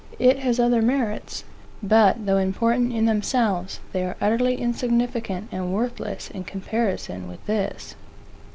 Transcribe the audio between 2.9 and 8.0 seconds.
in themselves, they are utterly insignificant and worthless in comparison with this.